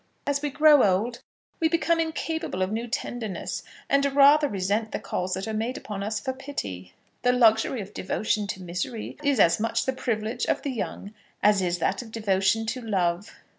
As 0.25 0.41
we 0.41 0.49
grow 0.49 0.81
old 0.83 1.19
we 1.59 1.67
become 1.69 1.99
incapable 1.99 2.63
of 2.63 2.71
new 2.71 2.87
tenderness, 2.87 3.61
and 3.87 4.03
rather 4.15 4.47
resent 4.49 4.91
the 4.91 4.99
calls 4.99 5.35
that 5.35 5.47
are 5.47 5.53
made 5.53 5.77
upon 5.77 6.01
us 6.01 6.19
for 6.19 6.33
pity. 6.33 6.95
The 7.21 7.31
luxury 7.31 7.81
of 7.81 7.93
devotion 7.93 8.47
to 8.47 8.63
misery 8.63 9.17
is 9.23 9.39
as 9.39 9.59
much 9.59 9.85
the 9.85 9.93
privilege 9.93 10.45
of 10.47 10.63
the 10.63 10.71
young 10.71 11.13
as 11.43 11.61
is 11.61 11.77
that 11.77 12.01
of 12.01 12.11
devotion 12.11 12.65
to 12.65 12.81
love. 12.81 13.35